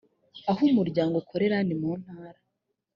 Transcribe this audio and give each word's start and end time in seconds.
aho 0.49 0.61
umuryango 0.71 1.15
ukorera 1.17 1.57
ni 1.67 1.75
mu 1.81 1.91
ntara 2.01 2.39